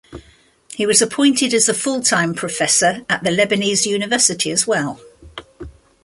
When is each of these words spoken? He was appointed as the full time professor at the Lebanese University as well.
He 0.73 0.87
was 0.87 0.99
appointed 0.99 1.53
as 1.53 1.67
the 1.67 1.75
full 1.75 2.01
time 2.01 2.33
professor 2.33 3.05
at 3.07 3.23
the 3.23 3.29
Lebanese 3.29 3.85
University 3.85 4.49
as 4.49 4.65
well. 4.65 4.99